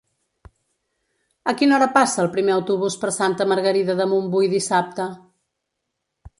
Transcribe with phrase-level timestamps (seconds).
[1.51, 5.11] A quina hora passa el primer autobús per Santa Margarida de Montbui dissabte?